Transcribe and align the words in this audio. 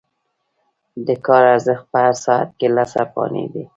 د 1.05 1.07
کار 1.25 1.43
ارزښت 1.53 1.85
په 1.91 1.97
هر 2.05 2.15
ساعت 2.25 2.49
کې 2.57 2.67
لس 2.75 2.91
افغانۍ 3.05 3.45
دی 3.53 3.63